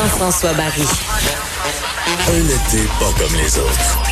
Jean-François 0.00 0.54
Barry. 0.54 0.86
Un 2.28 2.46
été 2.46 2.88
pas 2.98 3.12
comme 3.18 3.34
les 3.36 3.58
autres. 3.58 4.02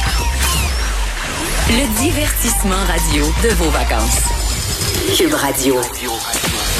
Le 1.70 1.98
divertissement 1.98 2.84
radio 2.86 3.24
de 3.42 3.48
vos 3.54 3.70
vacances. 3.70 4.20
Cube 5.16 5.32
Radio. 5.32 5.80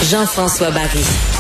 Jean-François 0.02 0.70
Barry. 0.72 1.38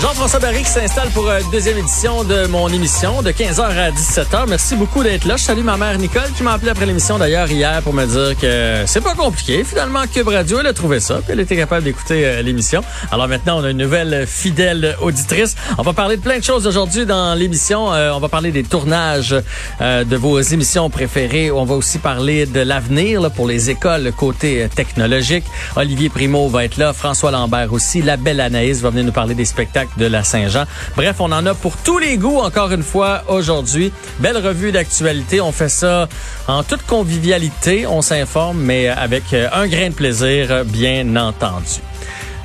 Jean-François 0.00 0.40
Barry 0.40 0.62
qui 0.62 0.70
s'installe 0.70 1.10
pour 1.10 1.30
une 1.30 1.50
deuxième 1.50 1.76
édition 1.76 2.24
de 2.24 2.46
mon 2.46 2.66
émission 2.68 3.20
de 3.20 3.30
15h 3.30 3.60
à 3.60 3.90
17h. 3.90 4.46
Merci 4.48 4.74
beaucoup 4.74 5.02
d'être 5.02 5.26
là. 5.26 5.36
Je 5.36 5.44
salue 5.44 5.62
ma 5.62 5.76
mère 5.76 5.98
Nicole 5.98 6.32
qui 6.34 6.42
m'a 6.42 6.52
appelé 6.52 6.70
après 6.70 6.86
l'émission 6.86 7.18
d'ailleurs 7.18 7.50
hier 7.50 7.82
pour 7.82 7.92
me 7.92 8.06
dire 8.06 8.36
que 8.38 8.84
c'est 8.86 9.02
pas 9.02 9.14
compliqué. 9.14 9.62
Finalement, 9.64 10.00
Cube 10.12 10.28
Radio, 10.28 10.60
elle 10.60 10.68
a 10.68 10.72
trouvé 10.72 10.98
ça 10.98 11.16
puis 11.16 11.32
elle 11.32 11.40
était 11.40 11.56
capable 11.56 11.84
d'écouter 11.84 12.24
euh, 12.24 12.42
l'émission. 12.42 12.82
Alors 13.10 13.28
maintenant, 13.28 13.60
on 13.60 13.64
a 13.64 13.70
une 13.70 13.76
nouvelle 13.76 14.26
fidèle 14.26 14.96
auditrice. 15.02 15.56
On 15.76 15.82
va 15.82 15.92
parler 15.92 16.16
de 16.16 16.22
plein 16.22 16.38
de 16.38 16.44
choses 16.44 16.66
aujourd'hui 16.66 17.04
dans 17.04 17.34
l'émission. 17.34 17.92
Euh, 17.92 18.12
on 18.14 18.18
va 18.18 18.30
parler 18.30 18.50
des 18.50 18.64
tournages 18.64 19.36
euh, 19.82 20.04
de 20.04 20.16
vos 20.16 20.40
émissions 20.40 20.88
préférées. 20.88 21.50
On 21.50 21.66
va 21.66 21.74
aussi 21.74 21.98
parler 21.98 22.46
de 22.46 22.60
l'avenir 22.60 23.30
pour 23.30 23.46
les 23.46 23.68
écoles 23.68 24.10
côté 24.16 24.68
technologique. 24.74 25.44
Olivier 25.76 26.08
Primo 26.08 26.48
va 26.48 26.64
être 26.64 26.78
là, 26.78 26.94
François 26.94 27.30
Lambert 27.30 27.74
aussi, 27.74 28.00
la 28.00 28.16
belle 28.16 28.40
Anaïs 28.40 28.80
va 28.80 28.88
venir 28.88 29.04
nous 29.04 29.12
parler 29.12 29.34
des 29.34 29.44
spectacles 29.44 29.81
de 29.96 30.06
la 30.06 30.24
Saint-Jean. 30.24 30.64
Bref, 30.96 31.16
on 31.20 31.32
en 31.32 31.46
a 31.46 31.54
pour 31.54 31.76
tous 31.76 31.98
les 31.98 32.16
goûts 32.16 32.38
encore 32.38 32.72
une 32.72 32.82
fois 32.82 33.22
aujourd'hui. 33.28 33.92
Belle 34.18 34.38
revue 34.38 34.72
d'actualité. 34.72 35.40
On 35.40 35.52
fait 35.52 35.68
ça 35.68 36.08
en 36.48 36.62
toute 36.62 36.82
convivialité. 36.86 37.86
On 37.86 38.02
s'informe, 38.02 38.58
mais 38.58 38.88
avec 38.88 39.32
un 39.32 39.66
grain 39.66 39.88
de 39.88 39.94
plaisir, 39.94 40.64
bien 40.64 41.16
entendu. 41.16 41.80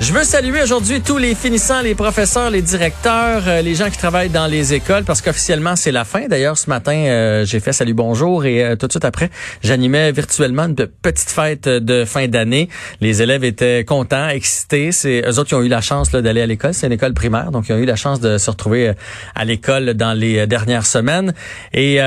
Je 0.00 0.12
veux 0.12 0.22
saluer 0.22 0.62
aujourd'hui 0.62 1.00
tous 1.00 1.18
les 1.18 1.34
finissants, 1.34 1.82
les 1.82 1.96
professeurs, 1.96 2.50
les 2.50 2.62
directeurs, 2.62 3.42
euh, 3.48 3.62
les 3.62 3.74
gens 3.74 3.90
qui 3.90 3.98
travaillent 3.98 4.28
dans 4.28 4.46
les 4.46 4.72
écoles 4.72 5.02
parce 5.02 5.20
qu'officiellement 5.20 5.74
c'est 5.74 5.90
la 5.90 6.04
fin. 6.04 6.28
D'ailleurs, 6.28 6.56
ce 6.56 6.70
matin, 6.70 6.92
euh, 6.92 7.44
j'ai 7.44 7.58
fait 7.58 7.72
salut 7.72 7.94
bonjour 7.94 8.44
et 8.44 8.62
euh, 8.62 8.76
tout 8.76 8.86
de 8.86 8.92
suite 8.92 9.04
après, 9.04 9.28
j'animais 9.60 10.12
virtuellement 10.12 10.66
une 10.66 10.76
petite 10.76 11.30
fête 11.30 11.68
de 11.68 12.04
fin 12.04 12.28
d'année. 12.28 12.68
Les 13.00 13.22
élèves 13.22 13.42
étaient 13.42 13.84
contents, 13.84 14.28
excités. 14.28 14.92
C'est 14.92 15.24
eux 15.26 15.40
autres 15.40 15.48
qui 15.48 15.54
ont 15.56 15.62
eu 15.62 15.68
la 15.68 15.80
chance 15.80 16.12
d'aller 16.12 16.42
à 16.42 16.46
l'école. 16.46 16.74
C'est 16.74 16.86
une 16.86 16.92
école 16.92 17.12
primaire, 17.12 17.50
donc 17.50 17.68
ils 17.68 17.72
ont 17.72 17.78
eu 17.78 17.84
la 17.84 17.96
chance 17.96 18.20
de 18.20 18.38
se 18.38 18.50
retrouver 18.50 18.92
à 19.34 19.44
l'école 19.44 19.94
dans 19.94 20.12
les 20.12 20.46
dernières 20.46 20.86
semaines. 20.86 21.34
Et 21.74 21.98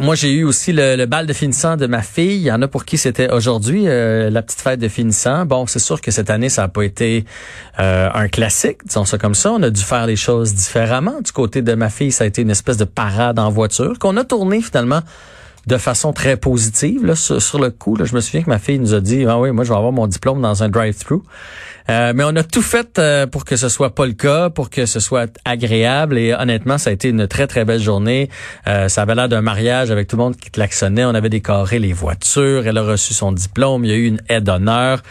moi, 0.00 0.14
j'ai 0.14 0.32
eu 0.32 0.44
aussi 0.44 0.72
le, 0.72 0.96
le, 0.96 1.06
bal 1.06 1.26
de 1.26 1.32
finissant 1.34 1.76
de 1.76 1.86
ma 1.86 2.00
fille. 2.00 2.36
Il 2.36 2.42
y 2.42 2.52
en 2.52 2.62
a 2.62 2.68
pour 2.68 2.86
qui 2.86 2.96
c'était 2.96 3.30
aujourd'hui 3.30 3.84
la 3.84 4.42
petite 4.42 4.60
fête 4.60 4.80
de 4.80 4.88
finissant. 4.88 5.44
Bon, 5.44 5.66
c'est 5.66 5.78
sûr 5.78 6.00
que 6.00 6.10
cette 6.10 6.30
année, 6.30 6.48
ça 6.48 6.62
n'a 6.62 6.68
pas 6.68 6.82
été 6.82 7.26
euh, 7.80 8.08
un 8.14 8.28
classique, 8.28 8.86
disons 8.86 9.04
ça 9.04 9.18
comme 9.18 9.34
ça. 9.34 9.52
On 9.52 9.62
a 9.62 9.70
dû 9.70 9.82
faire 9.82 10.06
les 10.06 10.16
choses 10.16 10.54
différemment. 10.54 11.20
Du 11.20 11.32
côté 11.32 11.62
de 11.62 11.74
ma 11.74 11.90
fille, 11.90 12.12
ça 12.12 12.24
a 12.24 12.26
été 12.26 12.42
une 12.42 12.50
espèce 12.50 12.76
de 12.76 12.84
parade 12.84 13.38
en 13.38 13.50
voiture 13.50 13.98
qu'on 13.98 14.16
a 14.16 14.24
tourné 14.24 14.60
finalement 14.60 15.00
de 15.66 15.76
façon 15.78 16.12
très 16.12 16.36
positive. 16.36 17.04
Là, 17.04 17.16
sur, 17.16 17.58
le 17.58 17.70
coup, 17.70 17.96
là, 17.96 18.04
je 18.04 18.14
me 18.14 18.20
souviens 18.20 18.42
que 18.42 18.50
ma 18.50 18.58
fille 18.58 18.78
nous 18.78 18.94
a 18.94 19.00
dit, 19.00 19.24
ah 19.26 19.38
oui, 19.38 19.50
moi 19.50 19.64
je 19.64 19.70
vais 19.70 19.76
avoir 19.76 19.92
mon 19.92 20.06
diplôme 20.06 20.40
dans 20.40 20.62
un 20.62 20.68
drive-thru. 20.68 21.22
Euh, 21.90 22.12
mais 22.14 22.24
on 22.24 22.34
a 22.36 22.42
tout 22.42 22.62
fait 22.62 22.98
euh, 22.98 23.26
pour 23.26 23.44
que 23.44 23.56
ce 23.56 23.68
soit 23.68 23.94
pas 23.94 24.06
le 24.06 24.12
cas, 24.12 24.50
pour 24.50 24.70
que 24.70 24.86
ce 24.86 25.00
soit 25.00 25.30
agréable. 25.44 26.18
Et 26.18 26.32
honnêtement, 26.32 26.78
ça 26.78 26.90
a 26.90 26.92
été 26.92 27.08
une 27.08 27.26
très, 27.26 27.46
très 27.46 27.64
belle 27.64 27.80
journée. 27.80 28.30
Euh, 28.66 28.88
ça 28.88 29.02
avait 29.02 29.14
l'air 29.14 29.28
d'un 29.28 29.42
mariage 29.42 29.90
avec 29.90 30.08
tout 30.08 30.16
le 30.16 30.22
monde 30.22 30.36
qui 30.36 30.50
klaxonnait. 30.50 31.04
On 31.04 31.14
avait 31.14 31.28
décoré 31.28 31.78
les 31.78 31.92
voitures. 31.92 32.66
Elle 32.66 32.78
a 32.78 32.82
reçu 32.82 33.12
son 33.12 33.32
diplôme. 33.32 33.84
Il 33.84 33.90
y 33.90 33.94
a 33.94 33.96
eu 33.96 34.06
une 34.06 34.20
aide 34.28 34.44
d'honneur. 34.44 35.02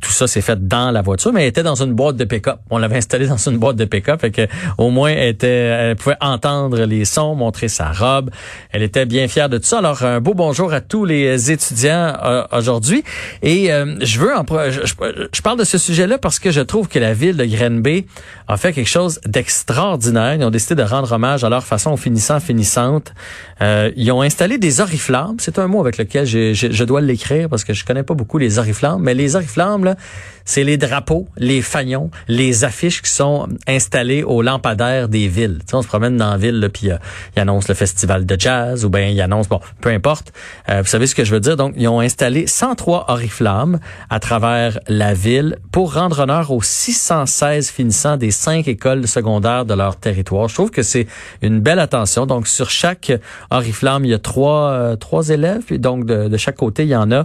tout 0.00 0.12
ça 0.12 0.26
s'est 0.26 0.40
fait 0.40 0.68
dans 0.68 0.90
la 0.90 1.02
voiture, 1.02 1.32
mais 1.32 1.42
elle 1.42 1.48
était 1.48 1.62
dans 1.62 1.82
une 1.82 1.92
boîte 1.92 2.16
de 2.16 2.24
pick-up. 2.24 2.58
On 2.70 2.78
l'avait 2.78 2.96
installée 2.96 3.26
dans 3.26 3.36
une 3.36 3.58
boîte 3.58 3.76
de 3.76 3.84
pick-up. 3.84 4.20
Fait 4.20 4.30
que, 4.30 4.46
au 4.78 4.90
moins, 4.90 5.10
elle, 5.10 5.28
était, 5.28 5.48
elle 5.48 5.96
pouvait 5.96 6.16
entendre 6.20 6.84
les 6.84 7.04
sons, 7.04 7.34
montrer 7.34 7.68
sa 7.68 7.90
robe. 7.90 8.30
Elle 8.70 8.82
était 8.82 9.06
bien 9.06 9.26
fière 9.28 9.48
de 9.48 9.58
tout 9.58 9.64
ça. 9.64 9.78
Alors, 9.78 10.02
un 10.02 10.20
beau 10.20 10.34
bonjour 10.34 10.72
à 10.72 10.80
tous 10.80 11.04
les 11.04 11.50
étudiants 11.50 12.14
aujourd'hui. 12.52 13.02
Et 13.42 13.68
je 13.68 14.20
veux, 14.20 14.34
en, 14.34 14.44
je, 14.70 14.80
je 15.32 15.42
parle 15.42 15.58
de 15.58 15.64
ce 15.64 15.78
sujet-là 15.78 16.11
parce 16.18 16.38
que 16.38 16.50
je 16.50 16.60
trouve 16.60 16.88
que 16.88 16.98
la 16.98 17.14
ville 17.14 17.36
de 17.36 17.44
Grenby 17.44 18.06
a 18.48 18.56
fait 18.56 18.72
quelque 18.72 18.88
chose 18.88 19.20
d'extraordinaire. 19.26 20.34
Ils 20.34 20.44
ont 20.44 20.50
décidé 20.50 20.74
de 20.74 20.82
rendre 20.82 21.10
hommage 21.12 21.44
à 21.44 21.48
leur 21.48 21.64
façon 21.64 21.92
aux 21.92 21.96
finissants 21.96 22.40
finissantes. 22.40 23.12
Euh, 23.60 23.90
ils 23.96 24.10
ont 24.12 24.22
installé 24.22 24.58
des 24.58 24.80
oriflammes. 24.80 25.36
C'est 25.38 25.58
un 25.58 25.68
mot 25.68 25.80
avec 25.80 25.98
lequel 25.98 26.26
je, 26.26 26.84
dois 26.84 27.00
l'écrire 27.00 27.48
parce 27.48 27.64
que 27.64 27.72
je 27.72 27.84
connais 27.84 28.02
pas 28.02 28.14
beaucoup 28.14 28.38
les 28.38 28.58
oriflammes. 28.58 29.02
Mais 29.02 29.14
les 29.14 29.36
oriflammes, 29.36 29.94
c'est 30.44 30.64
les 30.64 30.76
drapeaux, 30.76 31.28
les 31.36 31.62
fanions, 31.62 32.10
les 32.28 32.64
affiches 32.64 33.02
qui 33.02 33.10
sont 33.10 33.48
installées 33.68 34.22
aux 34.22 34.42
lampadaires 34.42 35.08
des 35.08 35.28
villes. 35.28 35.60
On 35.72 35.82
se 35.82 35.86
promène 35.86 36.16
dans 36.16 36.30
la 36.30 36.36
ville, 36.36 36.58
là, 36.58 36.68
puis 36.68 36.90
euh, 36.90 36.96
ils 37.36 37.40
annoncent 37.40 37.66
le 37.68 37.74
festival 37.74 38.26
de 38.26 38.36
jazz 38.38 38.84
ou 38.84 38.90
bien 38.90 39.08
ils 39.08 39.20
annoncent, 39.20 39.48
bon, 39.48 39.60
peu 39.80 39.90
importe. 39.90 40.32
Euh, 40.68 40.82
vous 40.82 40.88
savez 40.88 41.06
ce 41.06 41.14
que 41.14 41.24
je 41.24 41.32
veux 41.32 41.40
dire? 41.40 41.56
Donc, 41.56 41.74
ils 41.76 41.88
ont 41.88 42.00
installé 42.00 42.46
103 42.46 43.06
oriflammes 43.08 43.78
à 44.10 44.20
travers 44.20 44.78
la 44.88 45.14
ville 45.14 45.58
pour 45.70 45.94
rendre 45.94 46.01
honneur 46.10 46.50
aux 46.50 46.62
616 46.62 47.70
finissants 47.70 48.16
des 48.16 48.30
cinq 48.30 48.68
écoles 48.68 49.06
secondaires 49.06 49.64
de 49.64 49.74
leur 49.74 49.96
territoire. 49.96 50.48
Je 50.48 50.54
trouve 50.54 50.70
que 50.70 50.82
c'est 50.82 51.06
une 51.42 51.60
belle 51.60 51.78
attention. 51.78 52.26
Donc, 52.26 52.48
sur 52.48 52.70
chaque 52.70 53.12
oriflamme, 53.50 54.04
il 54.04 54.10
y 54.10 54.14
a 54.14 54.18
trois, 54.18 54.70
euh, 54.70 54.96
trois 54.96 55.28
élèves, 55.28 55.62
puis 55.66 55.78
donc 55.78 56.06
de, 56.06 56.28
de, 56.28 56.36
chaque 56.36 56.56
côté, 56.56 56.84
il 56.84 56.88
y 56.88 56.96
en 56.96 57.10
a. 57.12 57.24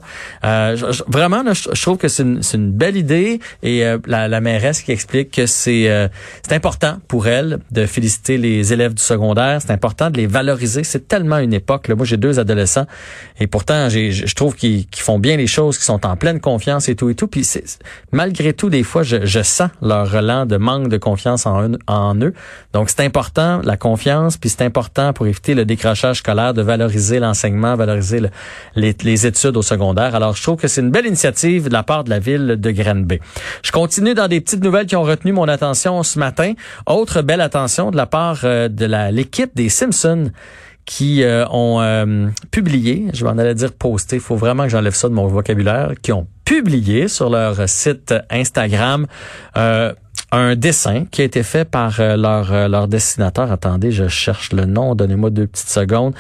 vraiment, 1.08 1.44
je, 1.54 1.82
trouve 1.82 1.98
que 1.98 2.08
c'est 2.08 2.24
une, 2.24 2.42
une 2.54 2.72
belle 2.72 2.98
idée 2.98 3.40
et 3.64 3.86
euh, 3.86 3.98
la, 4.06 4.28
la, 4.28 4.42
mairesse 4.42 4.82
qui 4.82 4.92
explique 4.92 5.32
que 5.32 5.46
c'est 5.46 5.90
euh, 5.90 6.08
c'est 6.48 6.56
important 6.56 6.98
pour 7.08 7.28
elle 7.28 7.60
de 7.72 7.86
féliciter 7.86 8.38
les 8.38 8.74
élèves 8.74 8.94
du 8.94 9.02
secondaire, 9.02 9.62
c'est 9.62 9.72
important 9.72 10.10
de 10.10 10.18
les 10.18 10.28
valoriser. 10.28 10.84
C'est 10.84 11.08
tellement 11.08 11.38
une 11.38 11.54
époque. 11.54 11.88
Là. 11.88 11.96
Moi, 11.96 12.06
j'ai 12.06 12.18
deux 12.18 12.40
adolescents 12.40 12.86
et 13.40 13.48
pourtant, 13.48 13.90
je 13.90 14.36
trouve 14.36 14.56
qu'ils 14.56 14.88
font 14.96 15.20
bien 15.20 15.38
les 15.38 15.48
choses, 15.48 15.78
qu'ils 15.78 15.86
sont 15.86 16.06
en 16.06 16.16
pleine 16.16 16.40
confiance 16.40 16.90
et 16.90 16.96
tout 16.96 17.10
et 17.10 17.16
tout. 17.16 17.28
Puis 17.28 17.48
malgré 18.12 18.54
tout, 18.54 18.67
des 18.70 18.84
fois, 18.84 19.04
je, 19.04 19.42
sens 19.44 19.70
leur 19.82 20.12
relent 20.12 20.46
de 20.46 20.58
manque 20.58 20.90
de 20.90 20.98
confiance 20.98 21.46
en, 21.46 22.16
eux. 22.22 22.34
Donc, 22.74 22.90
c'est 22.90 23.02
important 23.02 23.62
la 23.64 23.78
confiance, 23.78 24.38
puis 24.38 24.50
c'est 24.50 24.64
important 24.64 25.14
pour 25.14 25.28
éviter 25.28 25.54
le 25.54 25.66
décrochage 25.66 26.18
scolaire 26.18 26.54
de 26.54 26.62
valoriser 26.62 27.20
l'enseignement, 27.20 27.76
valoriser 27.76 28.22
les, 28.76 29.26
études 29.26 29.58
au 29.58 29.62
secondaire. 29.62 30.16
Alors, 30.16 30.36
je 30.36 30.44
trouve 30.44 30.58
que 30.58 30.68
c'est 30.68 30.82
une 30.82 30.92
belle 30.92 31.06
initiative 31.06 31.68
de 31.68 31.74
la 31.74 31.84
part 31.84 32.04
de 32.04 32.10
la 32.10 32.20
ville 32.20 32.58
de 32.60 32.72
Grenade 32.72 32.98
je 33.64 33.72
continue 33.72 34.14
dans 34.14 34.28
des 34.28 34.42
petites 34.42 34.64
nouvelles 34.64 34.86
qui 34.86 34.96
ont 34.96 35.04
retenu 35.04 35.32
mon 35.32 35.48
attention 35.48 36.04
ce 36.04 36.20
matin. 36.20 36.54
Autre 36.86 37.22
belle 37.22 37.42
attention 37.42 37.92
de 37.92 37.98
la 37.98 38.06
part 38.06 38.42
euh, 38.44 38.68
de 38.68 38.86
l'équipe 39.12 39.52
des 39.56 39.70
Simpsons 39.70 40.32
qui 40.86 41.22
euh, 41.22 41.46
ont 41.50 41.82
euh, 41.82 42.28
publié, 42.50 43.08
je 43.14 43.26
vais 43.26 43.30
en 43.30 43.38
aller 43.38 43.54
dire 43.54 43.74
posté, 43.74 44.16
il 44.16 44.22
faut 44.22 44.38
vraiment 44.38 44.64
que 44.64 44.70
j'enlève 44.70 44.96
ça 44.96 45.10
de 45.10 45.14
mon 45.14 45.28
vocabulaire, 45.28 45.92
qui 46.02 46.14
ont 46.14 46.28
publié 46.48 47.10
sur 47.10 47.30
leur 47.30 47.68
site 47.68 48.14
Instagram 48.30 49.06
un 49.54 50.56
dessin 50.56 51.04
qui 51.12 51.22
a 51.22 51.26
été 51.26 51.44
fait 51.44 51.66
par 51.66 52.00
leur, 52.00 52.70
leur 52.70 52.88
dessinateur. 52.88 53.52
Attendez, 53.52 53.92
je 53.92 54.08
cherche 54.08 54.54
le 54.54 54.66
nom, 54.66 54.96
donnez-moi 54.96 55.30
deux 55.30 55.48
petites 55.48 55.70
secondes. 55.70 56.14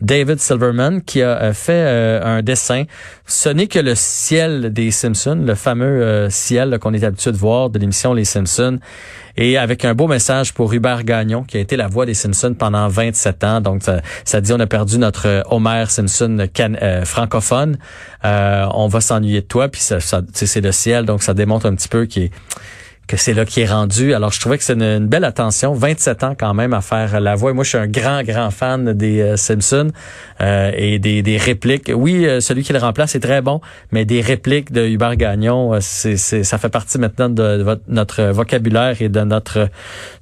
David 0.00 0.40
Silverman 0.40 1.02
qui 1.02 1.22
a 1.22 1.40
euh, 1.42 1.52
fait 1.52 1.72
euh, 1.72 2.20
un 2.22 2.42
dessin. 2.42 2.84
Ce 3.26 3.48
n'est 3.48 3.66
que 3.66 3.78
le 3.78 3.94
ciel 3.94 4.72
des 4.72 4.90
Simpsons, 4.90 5.42
le 5.44 5.54
fameux 5.54 6.02
euh, 6.02 6.30
ciel 6.30 6.78
qu'on 6.78 6.92
est 6.92 7.04
habitué 7.04 7.32
de 7.32 7.36
voir 7.36 7.70
de 7.70 7.78
l'émission 7.78 8.12
Les 8.12 8.24
Simpsons. 8.24 8.78
Et 9.38 9.58
avec 9.58 9.84
un 9.84 9.94
beau 9.94 10.06
message 10.06 10.54
pour 10.54 10.72
Hubert 10.72 11.04
Gagnon, 11.04 11.44
qui 11.44 11.58
a 11.58 11.60
été 11.60 11.76
la 11.76 11.88
voix 11.88 12.06
des 12.06 12.14
Simpsons 12.14 12.54
pendant 12.54 12.88
27 12.88 13.44
ans. 13.44 13.60
Donc, 13.60 13.82
ça, 14.24 14.40
dit 14.40 14.52
on 14.54 14.60
a 14.60 14.66
perdu 14.66 14.96
notre 14.96 15.42
Homer 15.50 15.84
Simpson 15.88 16.48
francophone. 17.04 17.76
on 18.24 18.88
va 18.88 19.00
s'ennuyer 19.02 19.42
de 19.42 19.46
toi. 19.46 19.68
Puis 19.68 19.82
ça, 19.82 19.98
c'est 20.32 20.60
le 20.62 20.72
ciel, 20.72 21.04
donc 21.04 21.22
ça 21.22 21.34
démontre 21.34 21.66
un 21.66 21.74
petit 21.74 21.88
peu 21.88 22.06
qu'il 22.06 22.22
est 22.24 22.30
que 23.06 23.16
c'est 23.16 23.34
là 23.34 23.44
qui 23.44 23.60
est 23.60 23.66
rendu. 23.66 24.14
Alors, 24.14 24.32
je 24.32 24.40
trouvais 24.40 24.58
que 24.58 24.64
c'est 24.64 24.72
une, 24.72 25.06
belle 25.06 25.24
attention. 25.24 25.74
27 25.74 26.24
ans 26.24 26.34
quand 26.38 26.54
même 26.54 26.72
à 26.72 26.80
faire 26.80 27.20
la 27.20 27.36
voix. 27.36 27.52
moi, 27.54 27.62
je 27.62 27.70
suis 27.70 27.78
un 27.78 27.86
grand, 27.86 28.22
grand 28.22 28.50
fan 28.50 28.92
des 28.94 29.20
euh, 29.20 29.36
Simpsons 29.36 29.90
euh, 30.40 30.72
et 30.74 30.98
des, 30.98 31.22
des, 31.22 31.36
répliques. 31.36 31.90
Oui, 31.94 32.26
euh, 32.26 32.40
celui 32.40 32.64
qui 32.64 32.72
le 32.72 32.78
remplace 32.78 33.14
est 33.14 33.20
très 33.20 33.42
bon, 33.42 33.60
mais 33.92 34.04
des 34.04 34.20
répliques 34.20 34.72
de 34.72 34.86
Hubert 34.86 35.16
Gagnon, 35.16 35.78
c'est, 35.80 36.16
ça 36.16 36.58
fait 36.58 36.68
partie 36.68 36.98
maintenant 36.98 37.28
de, 37.28 37.78
notre 37.86 38.24
vocabulaire 38.24 39.00
et 39.00 39.08
de 39.08 39.20
notre 39.20 39.68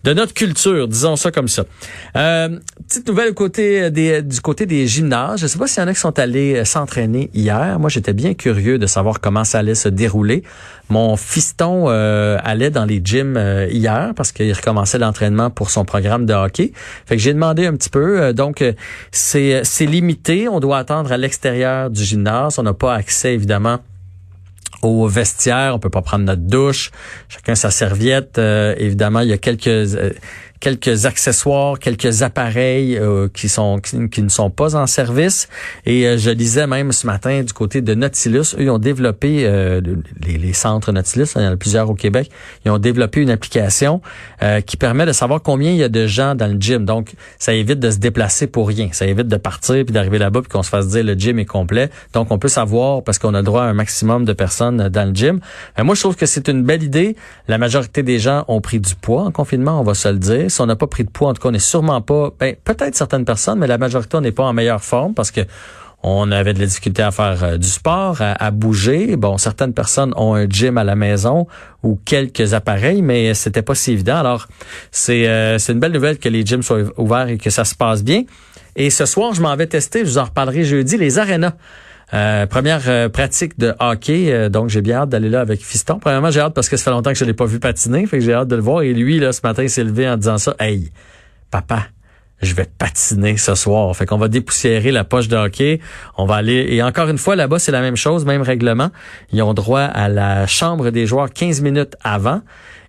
de 0.05 0.13
notre 0.13 0.35
culture, 0.35 0.87
disons 0.87 1.17
ça 1.17 1.31
comme 1.31 1.49
ça. 1.49 1.65
petite 2.13 3.09
nouvelle 3.09 3.33
côté 3.33 3.91
des, 3.91 4.23
du 4.23 4.41
côté 4.41 4.67
des 4.67 4.87
gymnases. 4.87 5.41
Je 5.41 5.47
sais 5.47 5.59
pas 5.59 5.67
s'il 5.67 5.83
y 5.83 5.85
en 5.85 5.89
a 5.89 5.95
qui 5.95 6.01
sont 6.01 6.19
allés 6.19 6.65
s'entraîner 6.65 7.31
hier. 7.33 7.79
Moi, 7.79 7.89
j'étais 7.89 8.13
bien 8.13 8.35
curieux 8.35 8.79
de 8.79 8.87
savoir 8.87 9.21
comment 9.21 9.45
ça 9.45 9.61
allait 9.61 9.75
se 9.75 9.89
dérouler. 9.89 10.43
Mon 10.91 11.17
fiston 11.17 11.89
allait 11.89 12.74
dans 12.75 12.85
les 12.85 13.01
gyms 13.03 13.37
euh, 13.37 13.67
hier 13.71 14.13
parce 14.15 14.33
qu'il 14.33 14.53
recommençait 14.53 14.99
l'entraînement 14.99 15.49
pour 15.49 15.71
son 15.71 15.85
programme 15.85 16.27
de 16.27 16.35
hockey. 16.35 16.73
Fait 17.07 17.17
que 17.17 17.23
j'ai 17.23 17.33
demandé 17.33 17.67
un 17.67 17.75
petit 17.75 17.89
peu. 17.89 18.21
Euh, 18.21 18.33
donc, 18.33 18.61
euh, 18.61 18.75
c'est, 19.11 19.63
c'est 19.65 19.87
limité. 19.87 20.49
On 20.49 20.61
doit 20.61 20.79
attendre 20.79 21.11
à 21.13 21.17
l'extérieur 21.17 21.89
du 21.89 22.05
gymnase. 22.05 22.59
On 22.59 22.63
n'a 22.63 22.75
pas 22.75 22.95
accès, 22.95 23.33
évidemment, 23.33 23.79
au 24.83 25.09
vestiaire, 25.09 25.75
on 25.75 25.79
peut 25.79 25.89
pas 25.89 26.03
prendre 26.03 26.25
notre 26.25 26.43
douche, 26.43 26.91
chacun 27.29 27.55
sa 27.55 27.71
serviette. 27.71 28.39
évidemment, 28.39 29.21
il 29.21 29.29
y 29.29 29.33
a 29.33 29.39
quelques 29.39 29.97
quelques 30.61 31.07
accessoires, 31.07 31.79
quelques 31.79 32.23
appareils 32.23 32.97
euh, 32.97 33.29
qui 33.33 33.49
sont 33.49 33.81
qui, 33.81 34.23
ne 34.23 34.29
sont 34.29 34.51
pas 34.51 34.77
en 34.77 34.87
service. 34.87 35.49
Et 35.85 36.07
euh, 36.07 36.17
je 36.17 36.31
lisais 36.31 36.67
même 36.67 36.93
ce 36.93 37.07
matin 37.07 37.43
du 37.43 37.53
côté 37.53 37.83
de 37.83 37.95
Nautilus, 37.95 38.55
eux 38.59 38.63
ils 38.63 38.71
ont 38.71 38.79
développé 38.79 39.45
euh, 39.45 39.81
les, 40.27 40.39
les, 40.39 40.53
centres 40.53 40.93
Nautilus, 40.93 41.27
il 41.37 41.43
y 41.43 41.47
en 41.47 41.53
a 41.53 41.57
plusieurs 41.57 41.91
au 41.91 41.95
Québec, 41.95 42.31
ils 42.65 42.71
ont 42.71 42.79
développé 42.79 43.21
une 43.21 43.31
application 43.31 44.01
qui 44.67 44.77
permet 44.77 45.07
de 45.07 45.13
savoir 45.13 45.43
combien 45.43 45.71
il 45.71 45.79
y 45.79 45.83
a 45.83 45.89
de 45.89 46.07
gens 46.07 46.35
dans 46.35 46.47
le 46.47 46.59
gym. 46.59 46.85
Donc 46.85 47.13
ça 47.39 47.55
évite 47.55 47.79
de 47.79 47.91
se 47.91 47.99
déplacer 47.99 48.47
pour 48.47 48.69
rien, 48.69 48.89
ça 48.93 49.07
évite 49.07 49.29
de 49.29 49.37
partir 49.37 49.85
puis 49.85 49.93
d'arriver 49.93 50.19
là-bas 50.19 50.43
puis 50.43 50.51
qu'on 50.51 50.63
se 50.63 50.69
fasse 50.69 50.89
dire 50.89 51.05
le 51.05 51.15
gym 51.15 51.39
est 51.39 51.45
complet. 51.45 51.91
Donc 52.13 52.31
on 52.31 52.39
peut 52.39 52.49
savoir 52.49 53.03
parce 53.03 53.19
qu'on 53.19 53.35
a 53.35 53.39
le 53.39 53.45
droit 53.45 53.63
à 53.63 53.67
un 53.67 53.75
maximum 53.75 54.25
de 54.25 54.33
personnes 54.33 54.89
dans 54.89 55.09
le 55.09 55.15
gym. 55.15 55.41
moi 55.83 55.95
je 55.95 56.01
trouve 56.01 56.17
que 56.17 56.27
c'est 56.27 56.49
une 56.49 56.63
belle 56.63 56.83
idée. 56.83 57.17
La 57.49 57.59
majorité 57.59 58.03
des 58.03 58.19
gens 58.19 58.45
ont 58.49 58.61
pris 58.61 58.81
du 58.81 58.95
poids 58.95 59.23
en 59.23 59.31
confinement, 59.31 59.81
on 59.81 59.85
va 59.85 59.95
se 59.95 60.09
le 60.09 60.19
dire. 60.19 60.44
On 60.59 60.67
n'a 60.67 60.77
pas 60.77 60.87
pris 60.87 61.05
de 61.05 61.11
poids, 61.11 61.31
en 61.31 61.35
tout 61.35 61.43
cas, 61.43 61.49
on 61.49 61.53
n'est 61.53 61.59
sûrement 61.59 62.01
pas, 62.01 62.31
ben, 62.39 62.55
peut-être 62.65 62.95
certaines 62.95 63.25
personnes, 63.25 63.59
mais 63.59 63.67
la 63.67 63.79
majorité, 63.79 64.17
on 64.17 64.21
n'est 64.21 64.33
pas 64.33 64.45
en 64.45 64.53
meilleure 64.53 64.83
forme 64.83 65.15
parce 65.15 65.31
que 65.31 65.43
on 66.07 66.31
avait 66.33 66.53
de 66.53 66.61
la 66.61 66.67
difficulté 66.67 67.03
à 67.03 67.11
faire 67.11 67.43
euh, 67.43 67.57
du 67.57 67.67
sport, 67.67 68.19
à, 68.21 68.51
bouger. 68.51 69.17
Bon, 69.17 69.39
certaines 69.39 69.73
personnes 69.73 70.13
ont 70.17 70.35
un 70.35 70.47
gym 70.47 70.77
à 70.77 70.85
la 70.85 70.97
maison 70.97 71.47
ou 71.83 71.99
quelques 72.05 72.53
appareils, 72.53 73.01
mais 73.01 73.33
c'était 73.33 73.63
pas 73.63 73.75
si 73.75 73.93
évident. 73.93 74.17
Alors, 74.17 74.47
c'est 74.91 75.27
euh, 75.27 75.59
c'est 75.59 75.73
une 75.73 75.81
belle 75.81 75.93
nouvelle 75.93 76.19
que 76.19 76.29
les 76.29 76.45
gyms 76.45 76.63
soient 76.63 76.83
ouverts 76.99 77.29
et 77.29 77.39
que 77.39 77.49
ça 77.49 77.65
se 77.65 77.75
passe 77.75 78.05
bien. 78.05 78.25
Et 78.77 78.91
ce 78.91 79.07
soir, 79.07 79.33
je 79.33 79.41
m'en 79.41 79.57
vais 79.57 79.67
tester, 79.67 80.01
je 80.01 80.11
vous 80.11 80.19
en 80.19 80.25
reparlerai 80.25 80.65
jeudi, 80.65 80.99
les 80.99 81.19
arénas. 81.19 81.55
Euh, 82.13 82.47
première 82.47 82.83
euh, 82.89 83.09
pratique 83.09 83.59
de 83.59 83.75
hockey, 83.81 84.33
euh, 84.33 84.49
donc 84.49 84.69
j'ai 84.69 84.83
bien 84.83 84.99
hâte 84.99 85.09
d'aller 85.09 85.31
là 85.31 85.41
avec 85.41 85.61
Fiston. 85.61 85.99
Premièrement, 85.99 86.31
j'ai 86.31 86.41
hâte 86.41 86.55
parce 86.55 86.69
que 86.69 86.77
ça 86.77 86.85
fait 86.85 86.91
longtemps 86.91 87.13
que 87.13 87.19
je 87.19 87.25
l'ai 87.25 87.33
pas 87.33 87.47
vu 87.47 87.59
patiner, 87.59 88.07
fait 88.07 88.19
que 88.19 88.25
j'ai 88.25 88.35
hâte 88.35 88.49
de 88.49 88.57
le 88.57 88.63
voir. 88.63 88.83
Et 88.83 88.93
lui, 88.93 89.19
là, 89.19 89.33
ce 89.33 89.41
matin, 89.43 89.63
il 89.63 89.71
s'est 89.71 89.85
levé 89.85 90.09
en 90.09 90.17
disant 90.17 90.39
ça. 90.39 90.55
Hey, 90.61 90.93
papa, 91.51 91.87
je 92.43 92.55
vais 92.55 92.67
patiner 92.79 93.37
ce 93.37 93.55
soir. 93.55 93.95
Fait 93.97 94.07
qu'on 94.07 94.19
va 94.19 94.29
dépoussiérer 94.29 94.91
la 94.91 95.05
poche 95.05 95.29
de 95.29 95.37
hockey. 95.37 95.81
On 96.17 96.27
va 96.27 96.37
aller 96.37 96.67
et 96.69 96.83
encore 96.83 97.09
une 97.09 97.19
fois 97.19 97.37
là-bas, 97.37 97.59
c'est 97.59 97.73
la 97.73 97.81
même 97.81 97.97
chose, 97.97 98.25
même 98.25 98.43
règlement. 98.43 98.91
Ils 99.33 99.43
ont 99.43 99.55
droit 99.55 99.81
à 99.81 100.09
la 100.09 100.47
chambre 100.47 100.91
des 100.91 101.07
joueurs 101.07 101.31
15 101.33 101.63
minutes 101.63 101.97
avant. 102.03 102.43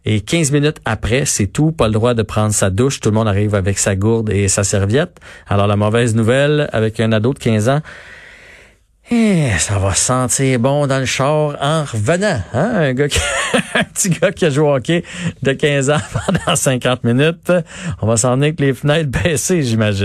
Et 0.07 0.21
15 0.21 0.51
minutes 0.51 0.77
après, 0.85 1.25
c'est 1.25 1.47
tout. 1.47 1.71
Pas 1.71 1.87
le 1.87 1.93
droit 1.93 2.13
de 2.13 2.21
prendre 2.21 2.53
sa 2.53 2.69
douche. 2.69 2.99
Tout 2.99 3.09
le 3.09 3.15
monde 3.15 3.27
arrive 3.27 3.55
avec 3.55 3.79
sa 3.79 3.95
gourde 3.95 4.29
et 4.29 4.47
sa 4.47 4.63
serviette. 4.63 5.19
Alors 5.47 5.65
la 5.65 5.75
mauvaise 5.75 6.15
nouvelle, 6.15 6.69
avec 6.73 6.99
un 6.99 7.11
ado 7.11 7.33
de 7.33 7.39
15 7.39 7.69
ans, 7.69 7.81
eh, 9.11 9.51
ça 9.59 9.77
va 9.77 9.93
sentir 9.93 10.59
bon 10.59 10.87
dans 10.87 10.97
le 10.97 11.05
char 11.05 11.55
en 11.61 11.83
revenant. 11.83 12.41
Hein? 12.53 12.71
Un, 12.75 12.93
gars 12.93 13.07
qui, 13.07 13.19
un 13.75 13.83
petit 13.83 14.09
gars 14.09 14.31
qui 14.31 14.45
a 14.45 14.49
joué 14.49 14.67
au 14.67 14.75
hockey 14.75 15.03
de 15.43 15.51
15 15.53 15.91
ans 15.91 16.01
pendant 16.25 16.55
50 16.55 17.03
minutes. 17.03 17.53
On 18.01 18.07
va 18.07 18.17
s'en 18.17 18.41
avec 18.41 18.59
les 18.59 18.73
fenêtres 18.73 19.11
baissées, 19.11 19.61
j'imagine. 19.61 20.03